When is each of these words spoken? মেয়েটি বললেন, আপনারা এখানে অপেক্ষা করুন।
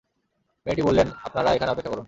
মেয়েটি 0.65 0.81
বললেন, 0.81 1.07
আপনারা 1.23 1.49
এখানে 1.53 1.71
অপেক্ষা 1.71 1.89
করুন। 1.89 1.99